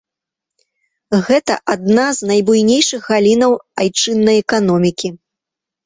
[1.27, 3.51] Гэта адна з найбуйнейшых галінаў
[3.87, 5.19] айчыннай эканомікі.